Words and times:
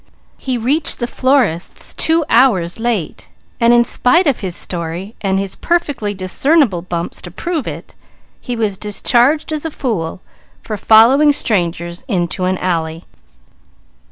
He 0.39 0.57
reached 0.57 0.97
the 0.97 1.05
florist's 1.05 1.93
two 1.93 2.25
hours 2.27 2.79
late 2.79 3.29
and 3.59 3.71
in 3.71 3.83
spite 3.83 4.25
of 4.25 4.39
his 4.39 4.55
story 4.55 5.13
and 5.21 5.37
his 5.37 5.55
perfectly 5.55 6.15
discernible 6.15 6.81
bumps 6.81 7.21
to 7.21 7.29
prove 7.29 7.67
it, 7.67 7.93
he 8.39 8.55
was 8.55 8.79
discharged 8.79 9.51
as 9.51 9.63
a 9.63 9.69
fool 9.69 10.19
for 10.63 10.75
following 10.75 11.31
strangers 11.31 12.03
into 12.07 12.45
an 12.45 12.57
alley. 12.57 13.05